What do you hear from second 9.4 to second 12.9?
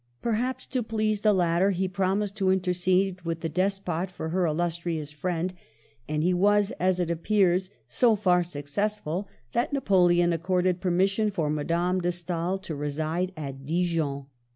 that Napoleon accorded permission for Madame de Stael to